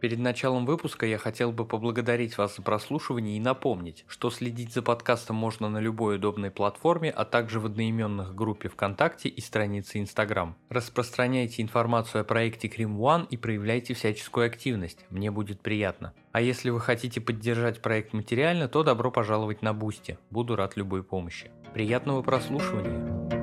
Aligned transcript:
Перед 0.00 0.20
началом 0.20 0.64
выпуска 0.64 1.06
я 1.06 1.18
хотел 1.18 1.50
бы 1.50 1.64
поблагодарить 1.64 2.38
вас 2.38 2.54
за 2.56 2.62
прослушивание 2.62 3.36
и 3.36 3.40
напомнить, 3.40 4.04
что 4.06 4.30
следить 4.30 4.72
за 4.72 4.80
подкастом 4.80 5.34
можно 5.34 5.68
на 5.68 5.78
любой 5.78 6.16
удобной 6.16 6.52
платформе, 6.52 7.10
а 7.10 7.24
также 7.24 7.58
в 7.58 7.66
одноименных 7.66 8.32
группе 8.32 8.68
ВКонтакте 8.68 9.28
и 9.28 9.40
странице 9.40 9.98
Инстаграм. 9.98 10.56
Распространяйте 10.68 11.62
информацию 11.62 12.20
о 12.20 12.24
проекте 12.24 12.68
Crime 12.68 12.96
One 12.96 13.26
и 13.28 13.36
проявляйте 13.36 13.94
всяческую 13.94 14.46
активность, 14.46 15.04
мне 15.10 15.32
будет 15.32 15.60
приятно. 15.60 16.14
А 16.30 16.40
если 16.40 16.70
вы 16.70 16.80
хотите 16.80 17.20
поддержать 17.20 17.82
проект 17.82 18.12
материально, 18.12 18.68
то 18.68 18.84
добро 18.84 19.10
пожаловать 19.10 19.62
на 19.62 19.74
Бусти, 19.74 20.16
буду 20.30 20.54
рад 20.54 20.76
любой 20.76 21.02
помощи. 21.02 21.50
Приятного 21.74 22.22
прослушивания! 22.22 23.37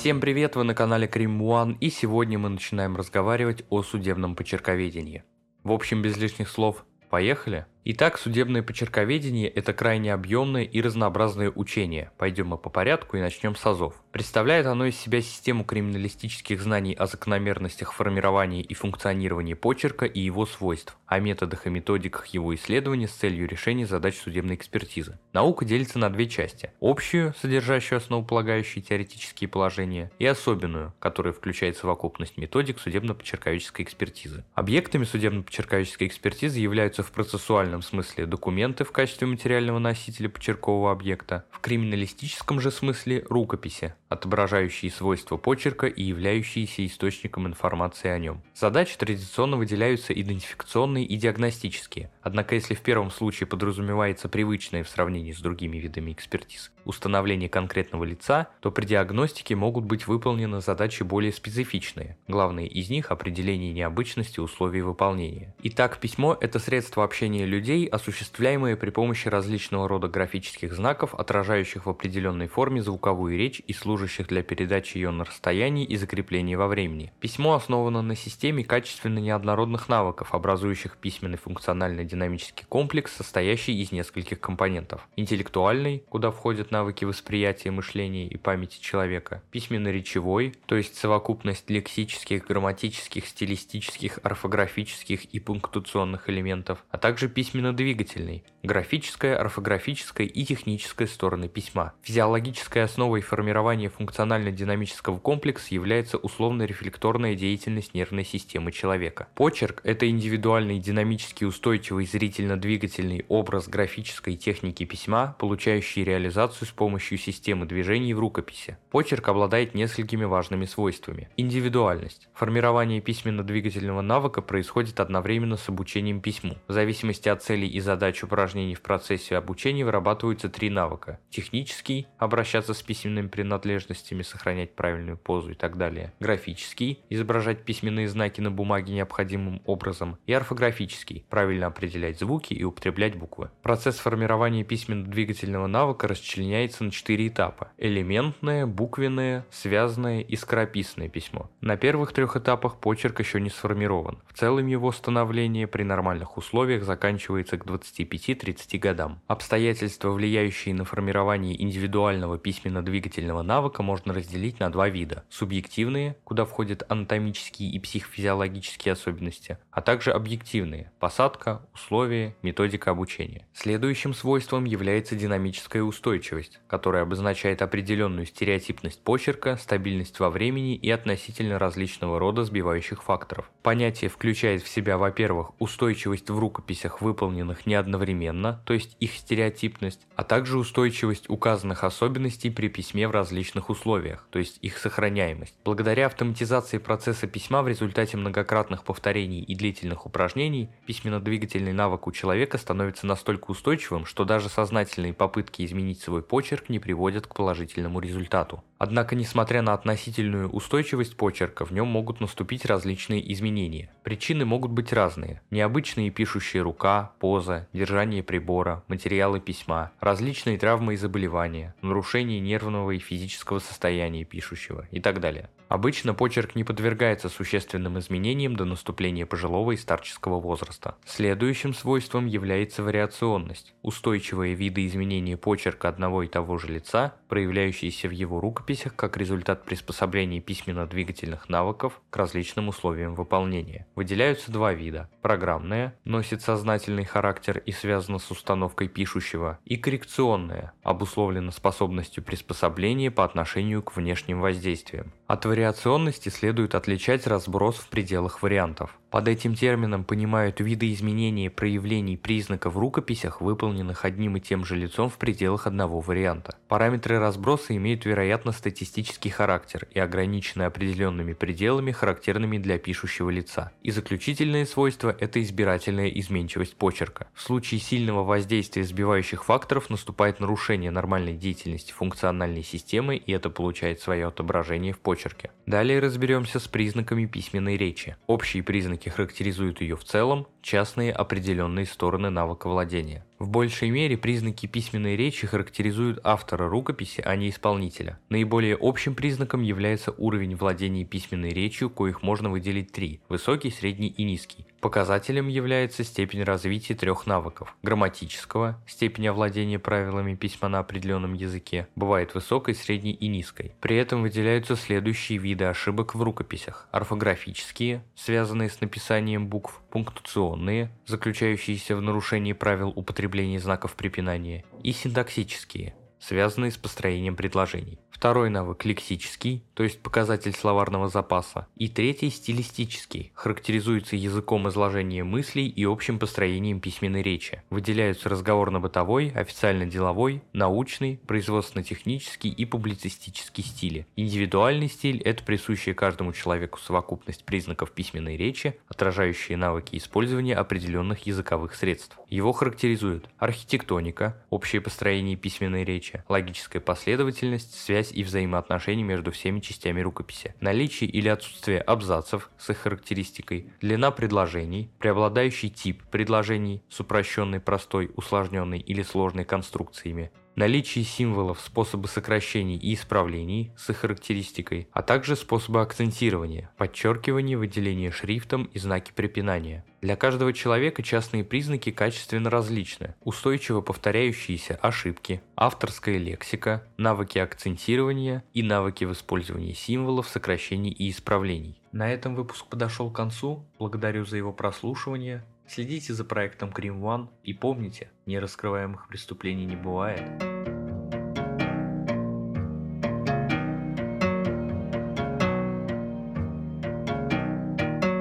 Всем 0.00 0.18
привет, 0.18 0.56
вы 0.56 0.64
на 0.64 0.74
канале 0.74 1.06
Крим 1.06 1.42
One, 1.42 1.76
и 1.78 1.90
сегодня 1.90 2.38
мы 2.38 2.48
начинаем 2.48 2.96
разговаривать 2.96 3.66
о 3.68 3.82
судебном 3.82 4.34
почерковедении. 4.34 5.24
В 5.62 5.72
общем, 5.72 6.00
без 6.00 6.16
лишних 6.16 6.48
слов, 6.48 6.86
поехали? 7.10 7.66
Итак, 7.82 8.18
судебное 8.18 8.62
почерковедение– 8.62 9.48
это 9.48 9.72
крайне 9.72 10.12
объемное 10.12 10.64
и 10.64 10.82
разнообразное 10.82 11.50
учение. 11.50 12.10
Пойдем 12.18 12.48
мы 12.48 12.58
по 12.58 12.68
порядку 12.68 13.16
и 13.16 13.20
начнем 13.20 13.56
с 13.56 13.64
АЗОВ. 13.64 13.94
Представляет 14.12 14.66
оно 14.66 14.84
из 14.84 14.98
себя 14.98 15.22
систему 15.22 15.64
криминалистических 15.64 16.60
знаний 16.60 16.92
о 16.92 17.06
закономерностях 17.06 17.94
формирования 17.94 18.60
и 18.60 18.74
функционирования 18.74 19.56
почерка 19.56 20.04
и 20.04 20.20
его 20.20 20.44
свойств, 20.44 20.98
о 21.06 21.20
методах 21.20 21.66
и 21.66 21.70
методиках 21.70 22.26
его 22.26 22.54
исследования 22.54 23.08
с 23.08 23.12
целью 23.12 23.48
решения 23.48 23.86
задач 23.86 24.16
судебной 24.18 24.56
экспертизы. 24.56 25.18
Наука 25.32 25.64
делится 25.64 25.98
на 25.98 26.10
две 26.10 26.28
части. 26.28 26.72
Общую, 26.82 27.34
содержащую 27.40 27.96
основополагающие 27.96 28.82
теоретические 28.82 29.48
положения, 29.48 30.10
и 30.18 30.26
особенную, 30.26 30.92
которая 30.98 31.32
включает 31.32 31.78
совокупность 31.78 32.36
методик 32.36 32.78
судебно-почерковической 32.78 33.86
экспертизы. 33.86 34.44
Объектами 34.52 35.04
судебно-почерковической 35.04 36.08
экспертизы 36.08 36.58
являются 36.58 37.02
в 37.02 37.10
процессуальном 37.10 37.69
формальном 37.70 37.82
смысле 37.82 38.26
документы 38.26 38.84
в 38.84 38.90
качестве 38.90 39.26
материального 39.26 39.78
носителя 39.78 40.28
почеркового 40.28 40.90
объекта, 40.90 41.44
в 41.50 41.60
криминалистическом 41.60 42.60
же 42.60 42.70
смысле 42.70 43.24
рукописи, 43.28 43.94
отображающие 44.10 44.90
свойства 44.90 45.38
почерка 45.38 45.86
и 45.86 46.02
являющиеся 46.02 46.84
источником 46.84 47.46
информации 47.46 48.08
о 48.08 48.18
нем. 48.18 48.42
Задачи 48.54 48.98
традиционно 48.98 49.56
выделяются 49.56 50.12
идентификационные 50.12 51.06
и 51.06 51.16
диагностические, 51.16 52.10
однако 52.20 52.56
если 52.56 52.74
в 52.74 52.82
первом 52.82 53.10
случае 53.10 53.46
подразумевается 53.46 54.28
привычное 54.28 54.84
в 54.84 54.88
сравнении 54.88 55.32
с 55.32 55.40
другими 55.40 55.78
видами 55.78 56.12
экспертиз 56.12 56.72
установление 56.84 57.48
конкретного 57.48 58.04
лица, 58.04 58.48
то 58.60 58.70
при 58.70 58.84
диагностике 58.84 59.54
могут 59.54 59.84
быть 59.84 60.06
выполнены 60.06 60.60
задачи 60.60 61.02
более 61.02 61.32
специфичные. 61.32 62.18
Главные 62.28 62.66
из 62.66 62.90
них– 62.90 63.06
определение 63.10 63.72
необычности 63.72 64.40
условий 64.40 64.82
выполнения. 64.82 65.54
Итак, 65.62 65.98
письмо– 65.98 66.36
это 66.40 66.58
средство 66.58 67.04
общения 67.04 67.46
людей, 67.46 67.86
осуществляемое 67.86 68.76
при 68.76 68.90
помощи 68.90 69.28
различного 69.28 69.88
рода 69.88 70.08
графических 70.08 70.72
знаков, 70.72 71.14
отражающих 71.14 71.86
в 71.86 71.90
определенной 71.90 72.48
форме 72.48 72.82
звуковую 72.82 73.36
речь 73.36 73.62
и 73.66 73.72
служащих 73.72 73.99
для 74.24 74.42
передачи 74.42 74.98
ее 74.98 75.10
на 75.10 75.24
расстоянии 75.24 75.84
и 75.84 75.96
закрепления 75.96 76.56
во 76.56 76.68
времени. 76.68 77.12
Письмо 77.20 77.54
основано 77.54 78.02
на 78.02 78.16
системе 78.16 78.64
качественно 78.64 79.18
неоднородных 79.18 79.88
навыков, 79.88 80.34
образующих 80.34 80.96
письменный 80.96 81.38
функционально-динамический 81.38 82.64
комплекс, 82.68 83.12
состоящий 83.12 83.80
из 83.80 83.92
нескольких 83.92 84.40
компонентов. 84.40 85.08
Интеллектуальный, 85.16 86.04
куда 86.08 86.30
входят 86.30 86.70
навыки 86.70 87.04
восприятия, 87.04 87.70
мышления 87.70 88.26
и 88.26 88.36
памяти 88.36 88.80
человека. 88.80 89.42
Письменно-речевой, 89.50 90.54
то 90.66 90.76
есть 90.76 90.96
совокупность 90.96 91.68
лексических, 91.68 92.46
грамматических, 92.46 93.26
стилистических, 93.26 94.18
орфографических 94.22 95.24
и 95.26 95.40
пунктуационных 95.40 96.30
элементов, 96.30 96.84
а 96.90 96.98
также 96.98 97.28
письменно-двигательный, 97.28 98.44
графическая, 98.62 99.36
орфографическая 99.36 100.26
и 100.26 100.44
техническая 100.44 101.06
стороны 101.06 101.48
письма. 101.48 101.92
Физиологической 102.02 102.82
основой 102.82 103.20
формирования 103.20 103.89
функционально-динамического 103.90 105.18
комплекса 105.18 105.74
является 105.74 106.16
условно-рефлекторная 106.16 107.34
деятельность 107.34 107.94
нервной 107.94 108.24
системы 108.24 108.72
человека. 108.72 109.28
Почерк– 109.34 109.80
это 109.84 110.08
индивидуальный, 110.08 110.78
динамически 110.78 111.44
устойчивый, 111.44 112.06
зрительно-двигательный 112.06 113.24
образ 113.28 113.68
графической 113.68 114.36
техники 114.36 114.84
письма, 114.84 115.36
получающий 115.38 116.04
реализацию 116.04 116.68
с 116.68 116.70
помощью 116.70 117.18
системы 117.18 117.66
движений 117.66 118.14
в 118.14 118.20
рукописи. 118.20 118.78
Почерк 118.90 119.28
обладает 119.28 119.74
несколькими 119.74 120.24
важными 120.24 120.64
свойствами. 120.64 121.28
Индивидуальность. 121.36 122.28
Формирование 122.34 123.00
письменно-двигательного 123.00 124.00
навыка 124.00 124.42
происходит 124.42 125.00
одновременно 125.00 125.56
с 125.56 125.68
обучением 125.68 126.20
письму. 126.20 126.56
В 126.68 126.72
зависимости 126.72 127.28
от 127.28 127.42
целей 127.42 127.68
и 127.68 127.80
задач 127.80 128.22
упражнений 128.22 128.74
в 128.74 128.82
процессе 128.82 129.36
обучения 129.36 129.84
вырабатываются 129.84 130.48
три 130.48 130.70
навыка. 130.70 131.18
Технический– 131.30 132.06
обращаться 132.18 132.74
с 132.74 132.82
письменными 132.82 133.28
принадлежностями, 133.28 133.79
сохранять 134.22 134.74
правильную 134.74 135.16
позу 135.16 135.52
и 135.52 135.54
так 135.54 135.76
далее. 135.76 136.12
Графический– 136.20 137.00
изображать 137.10 137.64
письменные 137.64 138.08
знаки 138.08 138.40
на 138.40 138.50
бумаге 138.50 138.92
необходимым 138.92 139.62
образом. 139.64 140.18
И 140.26 140.32
орфографический– 140.32 141.24
правильно 141.30 141.66
определять 141.66 142.18
звуки 142.18 142.54
и 142.54 142.64
употреблять 142.64 143.16
буквы. 143.16 143.50
Процесс 143.62 143.98
формирования 143.98 144.64
письменно-двигательного 144.64 145.66
навыка 145.66 146.08
расчленяется 146.08 146.84
на 146.84 146.90
четыре 146.90 147.28
этапа. 147.28 147.72
Элементное, 147.78 148.66
буквенное, 148.66 149.46
связанное 149.50 150.20
и 150.20 150.36
скорописное 150.36 151.08
письмо. 151.08 151.50
На 151.60 151.76
первых 151.76 152.12
трех 152.12 152.36
этапах 152.36 152.78
почерк 152.78 153.20
еще 153.20 153.40
не 153.40 153.50
сформирован. 153.50 154.18
В 154.28 154.38
целом 154.38 154.66
его 154.66 154.92
становление 154.92 155.66
при 155.66 155.82
нормальных 155.82 156.36
условиях 156.36 156.84
заканчивается 156.84 157.58
к 157.58 157.64
25 157.64 158.38
30 158.38 158.80
годам. 158.80 159.20
Обстоятельства, 159.26 160.10
влияющие 160.10 160.74
на 160.74 160.84
формирование 160.84 161.60
индивидуального 161.60 162.38
письменно-двигательного 162.38 163.42
навыка, 163.42 163.69
можно 163.78 164.12
разделить 164.12 164.58
на 164.58 164.70
два 164.70 164.88
вида. 164.88 165.24
Субъективные, 165.30 166.16
куда 166.24 166.44
входят 166.44 166.82
анатомические 166.88 167.70
и 167.70 167.78
психофизиологические 167.78 168.92
особенности, 168.92 169.58
а 169.70 169.80
также 169.82 170.10
объективные– 170.10 170.90
посадка, 170.98 171.62
условия, 171.72 172.34
методика 172.42 172.90
обучения. 172.90 173.46
Следующим 173.54 174.14
свойством 174.14 174.64
является 174.64 175.14
динамическая 175.14 175.82
устойчивость, 175.82 176.58
которая 176.66 177.02
обозначает 177.02 177.62
определенную 177.62 178.26
стереотипность 178.26 179.02
почерка, 179.02 179.56
стабильность 179.56 180.18
во 180.18 180.30
времени 180.30 180.74
и 180.74 180.90
относительно 180.90 181.58
различного 181.58 182.18
рода 182.18 182.44
сбивающих 182.44 183.02
факторов. 183.02 183.50
Понятие 183.62 184.08
включает 184.08 184.62
в 184.62 184.68
себя, 184.68 184.96
во-первых, 184.96 185.52
устойчивость 185.60 186.30
в 186.30 186.38
рукописях, 186.38 187.02
выполненных 187.02 187.66
не 187.66 187.74
одновременно, 187.74 188.62
то 188.64 188.72
есть 188.72 188.96
их 189.00 189.12
стереотипность, 189.12 190.00
а 190.16 190.24
также 190.24 190.58
устойчивость 190.58 191.28
указанных 191.28 191.84
особенностей 191.84 192.50
при 192.50 192.68
письме 192.68 193.06
в 193.06 193.10
различных 193.10 193.59
условиях, 193.68 194.26
то 194.30 194.38
есть 194.38 194.58
их 194.62 194.78
сохраняемость. 194.78 195.54
Благодаря 195.64 196.06
автоматизации 196.06 196.78
процесса 196.78 197.26
письма 197.26 197.62
в 197.62 197.68
результате 197.68 198.16
многократных 198.16 198.84
повторений 198.84 199.42
и 199.42 199.54
длительных 199.54 200.06
упражнений, 200.06 200.70
письменно-двигательный 200.86 201.72
навык 201.72 202.06
у 202.06 202.12
человека 202.12 202.56
становится 202.56 203.06
настолько 203.06 203.50
устойчивым, 203.50 204.06
что 204.06 204.24
даже 204.24 204.48
сознательные 204.48 205.12
попытки 205.12 205.64
изменить 205.66 206.00
свой 206.00 206.22
почерк 206.22 206.68
не 206.68 206.78
приводят 206.78 207.26
к 207.26 207.34
положительному 207.34 208.00
результату. 208.00 208.62
Однако, 208.78 209.14
несмотря 209.14 209.60
на 209.60 209.74
относительную 209.74 210.48
устойчивость 210.48 211.16
почерка, 211.16 211.66
в 211.66 211.70
нем 211.70 211.88
могут 211.88 212.20
наступить 212.20 212.64
различные 212.64 213.30
изменения. 213.32 213.90
Причины 214.04 214.46
могут 214.46 214.70
быть 214.70 214.92
разные. 214.92 215.42
Необычные 215.50 216.10
пишущая 216.10 216.62
рука, 216.62 217.12
поза, 217.18 217.68
держание 217.72 218.22
прибора, 218.22 218.82
материалы 218.88 219.40
письма, 219.40 219.92
различные 220.00 220.56
травмы 220.56 220.94
и 220.94 220.96
заболевания, 220.96 221.74
нарушение 221.82 222.40
нервного 222.40 222.92
и 222.92 222.98
физического 222.98 223.39
состояния 223.58 224.24
пишущего 224.24 224.86
и 224.90 225.00
так 225.00 225.20
далее. 225.20 225.50
Обычно 225.70 226.14
почерк 226.14 226.56
не 226.56 226.64
подвергается 226.64 227.28
существенным 227.28 227.96
изменениям 228.00 228.56
до 228.56 228.64
наступления 228.64 229.24
пожилого 229.24 229.70
и 229.70 229.76
старческого 229.76 230.40
возраста. 230.40 230.96
Следующим 231.06 231.74
свойством 231.74 232.26
является 232.26 232.82
вариационность, 232.82 233.72
устойчивые 233.82 234.54
виды 234.54 234.84
изменения 234.86 235.36
почерка 235.36 235.88
одного 235.88 236.24
и 236.24 236.26
того 236.26 236.58
же 236.58 236.66
лица, 236.66 237.14
проявляющиеся 237.28 238.08
в 238.08 238.10
его 238.10 238.40
рукописях 238.40 238.96
как 238.96 239.16
результат 239.16 239.64
приспособления 239.64 240.40
письменно-двигательных 240.40 241.48
навыков 241.48 242.02
к 242.10 242.16
различным 242.16 242.66
условиям 242.66 243.14
выполнения. 243.14 243.86
Выделяются 243.94 244.50
два 244.50 244.72
вида. 244.72 245.08
Программное, 245.22 245.96
носит 246.04 246.42
сознательный 246.42 247.04
характер 247.04 247.62
и 247.64 247.70
связано 247.70 248.18
с 248.18 248.28
установкой 248.32 248.88
пишущего, 248.88 249.60
и 249.64 249.76
коррекционное, 249.76 250.72
обусловлено 250.82 251.52
способностью 251.52 252.24
приспособления 252.24 253.12
по 253.12 253.22
отношению 253.30 253.82
к 253.82 253.96
внешним 253.96 254.40
воздействиям. 254.40 255.12
От 255.26 255.44
вариационности 255.46 256.28
следует 256.28 256.74
отличать 256.74 257.26
разброс 257.26 257.76
в 257.76 257.88
пределах 257.88 258.42
вариантов. 258.42 258.99
Под 259.10 259.26
этим 259.26 259.56
термином 259.56 260.04
понимают 260.04 260.60
виды 260.60 260.92
изменения 260.92 261.50
проявлений 261.50 262.16
признаков 262.16 262.74
в 262.74 262.78
рукописях, 262.78 263.40
выполненных 263.40 264.04
одним 264.04 264.36
и 264.36 264.40
тем 264.40 264.64
же 264.64 264.76
лицом 264.76 265.10
в 265.10 265.18
пределах 265.18 265.66
одного 265.66 265.98
варианта. 265.98 266.56
Параметры 266.68 267.18
разброса 267.18 267.74
имеют 267.74 268.04
вероятно 268.04 268.52
статистический 268.52 269.30
характер 269.30 269.88
и 269.90 269.98
ограничены 269.98 270.62
определенными 270.62 271.32
пределами, 271.32 271.90
характерными 271.90 272.58
для 272.58 272.78
пишущего 272.78 273.30
лица. 273.30 273.72
И 273.82 273.90
заключительное 273.90 274.64
свойство– 274.64 275.14
это 275.20 275.42
избирательная 275.42 276.08
изменчивость 276.08 276.76
почерка. 276.76 277.26
В 277.34 277.42
случае 277.42 277.80
сильного 277.80 278.22
воздействия 278.22 278.84
сбивающих 278.84 279.44
факторов 279.44 279.90
наступает 279.90 280.38
нарушение 280.38 280.92
нормальной 280.92 281.34
деятельности 281.34 281.90
функциональной 281.90 282.62
системы 282.62 283.16
и 283.16 283.32
это 283.32 283.50
получает 283.50 284.00
свое 284.00 284.28
отображение 284.28 284.92
в 284.92 285.00
почерке. 285.00 285.50
Далее 285.66 285.98
разберемся 285.98 286.60
с 286.60 286.68
признаками 286.68 287.26
письменной 287.26 287.76
речи. 287.76 288.16
Общие 288.28 288.62
признаки 288.62 288.99
признаки 289.00 289.08
характеризуют 289.08 289.80
ее 289.80 289.96
в 289.96 290.04
целом, 290.04 290.46
частные 290.62 291.12
определенные 291.12 291.86
стороны 291.86 292.30
навыка 292.30 292.68
владения. 292.68 293.24
В 293.40 293.48
большей 293.48 293.88
мере 293.88 294.18
признаки 294.18 294.66
письменной 294.66 295.16
речи 295.16 295.46
характеризуют 295.46 296.20
автора 296.24 296.68
рукописи, 296.68 297.22
а 297.24 297.36
не 297.36 297.48
исполнителя. 297.48 298.18
Наиболее 298.28 298.76
общим 298.78 299.14
признаком 299.14 299.62
является 299.62 300.12
уровень 300.12 300.56
владения 300.56 301.06
письменной 301.06 301.48
речью, 301.48 301.88
коих 301.88 302.22
можно 302.22 302.50
выделить 302.50 302.92
три– 302.92 303.22
высокий, 303.30 303.70
средний 303.70 304.08
и 304.08 304.24
низкий. 304.24 304.66
Показателем 304.82 305.48
является 305.48 306.04
степень 306.04 306.42
развития 306.42 306.94
трех 306.94 307.26
навыков– 307.26 307.74
грамматического, 307.82 308.78
степень 308.86 309.28
овладения 309.28 309.78
правилами 309.78 310.34
письма 310.34 310.68
на 310.68 310.80
определенном 310.80 311.32
языке, 311.32 311.88
бывает 311.96 312.34
высокой, 312.34 312.74
средней 312.74 313.12
и 313.12 313.26
низкой. 313.26 313.72
При 313.80 313.96
этом 313.96 314.20
выделяются 314.20 314.76
следующие 314.76 315.38
виды 315.38 315.64
ошибок 315.64 316.14
в 316.14 316.22
рукописях– 316.22 316.88
орфографические, 316.92 318.04
связанные 318.14 318.68
с 318.68 318.82
написанием 318.82 319.48
букв, 319.48 319.80
пунктуационные, 319.90 320.90
заключающиеся 321.06 321.96
в 321.96 322.02
нарушении 322.02 322.52
правил 322.52 322.92
употребления 322.94 323.29
знаков 323.58 323.94
препинания, 323.94 324.64
и 324.82 324.92
синтаксические, 324.92 325.94
связанные 326.18 326.70
с 326.70 326.76
построением 326.76 327.36
предложений. 327.36 327.98
Второй 328.20 328.50
навык 328.50 328.84
лексический, 328.84 329.64
то 329.72 329.82
есть 329.82 330.02
показатель 330.02 330.52
словарного 330.52 331.08
запаса. 331.08 331.66
И 331.76 331.88
третий 331.88 332.28
стилистический, 332.28 333.32
характеризуется 333.32 334.14
языком 334.14 334.68
изложения 334.68 335.24
мыслей 335.24 335.68
и 335.68 335.86
общим 335.86 336.18
построением 336.18 336.80
письменной 336.80 337.22
речи. 337.22 337.62
Выделяются 337.70 338.28
разговорно-бытовой, 338.28 339.30
официально-деловой, 339.30 340.42
научный, 340.52 341.18
производственно-технический 341.26 342.50
и 342.50 342.66
публицистический 342.66 343.64
стили. 343.64 344.06
Индивидуальный 344.16 344.88
стиль– 344.88 345.22
это 345.24 345.42
присущая 345.42 345.94
каждому 345.94 346.34
человеку 346.34 346.78
совокупность 346.78 347.46
признаков 347.46 347.92
письменной 347.92 348.36
речи, 348.36 348.78
отражающие 348.88 349.56
навыки 349.56 349.96
использования 349.96 350.56
определенных 350.56 351.26
языковых 351.26 351.74
средств. 351.74 352.18
Его 352.28 352.52
характеризуют 352.52 353.30
архитектоника, 353.38 354.36
общее 354.50 354.82
построение 354.82 355.36
письменной 355.36 355.84
речи, 355.84 356.22
логическая 356.28 356.82
последовательность, 356.82 357.80
связь 357.80 358.09
связь 358.10 358.18
и 358.18 358.24
взаимоотношения 358.24 359.04
между 359.04 359.30
всеми 359.30 359.60
частями 359.60 360.00
рукописи, 360.00 360.54
наличие 360.60 361.10
или 361.10 361.28
отсутствие 361.28 361.80
абзацев 361.80 362.50
с 362.58 362.70
их 362.70 362.78
характеристикой, 362.78 363.66
длина 363.80 364.10
предложений, 364.10 364.90
преобладающий 364.98 365.70
тип 365.70 366.02
предложений 366.10 366.82
с 366.88 367.00
упрощенной, 367.00 367.60
простой, 367.60 368.10
усложненной 368.16 368.78
или 368.78 369.02
сложной 369.02 369.44
конструкциями, 369.44 370.30
наличие 370.60 371.04
символов, 371.04 371.58
способы 371.58 372.06
сокращений 372.06 372.76
и 372.76 372.92
исправлений 372.92 373.72
с 373.78 373.88
их 373.88 373.96
характеристикой, 373.96 374.88
а 374.92 375.00
также 375.00 375.34
способы 375.34 375.80
акцентирования, 375.80 376.70
подчеркивания, 376.76 377.56
выделения 377.56 378.10
шрифтом 378.10 378.64
и 378.64 378.78
знаки 378.78 379.10
препинания. 379.14 379.86
Для 380.02 380.16
каждого 380.16 380.52
человека 380.52 381.02
частные 381.02 381.44
признаки 381.44 381.90
качественно 381.90 382.50
различны. 382.50 383.14
Устойчиво 383.22 383.80
повторяющиеся 383.80 384.74
ошибки, 384.76 385.40
авторская 385.56 386.18
лексика, 386.18 386.86
навыки 386.98 387.38
акцентирования 387.38 388.44
и 388.52 388.62
навыки 388.62 389.04
в 389.04 389.12
использовании 389.12 389.72
символов, 389.72 390.28
сокращений 390.28 390.90
и 390.90 391.10
исправлений. 391.10 391.80
На 391.92 392.12
этом 392.12 392.34
выпуск 392.34 392.66
подошел 392.66 393.10
к 393.10 393.16
концу. 393.16 393.64
Благодарю 393.78 394.26
за 394.26 394.36
его 394.36 394.52
прослушивание. 394.52 395.42
Следите 395.70 396.12
за 396.14 396.24
проектом 396.24 396.70
Cream 396.70 397.00
One 397.00 397.28
и 397.44 397.54
помните, 397.54 398.10
нераскрываемых 398.26 399.06
преступлений 399.06 399.66
не 399.66 399.76
бывает. 399.76 400.49